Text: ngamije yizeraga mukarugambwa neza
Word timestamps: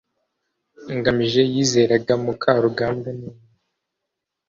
ngamije 0.97 1.41
yizeraga 1.53 2.13
mukarugambwa 2.23 3.09
neza 3.19 3.51